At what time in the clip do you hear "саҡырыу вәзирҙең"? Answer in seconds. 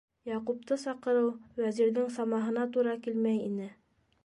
0.83-2.09